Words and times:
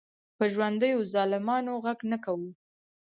په 0.37 0.43
ژوندیو 0.53 0.97
ظالمانو 1.13 1.73
غږ 1.85 1.99
نه 2.11 2.17
کوو. 2.23 2.49